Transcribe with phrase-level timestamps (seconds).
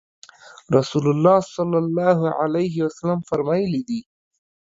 [0.77, 3.99] رسول الله صلی الله علیه وسلم فرمایلي دي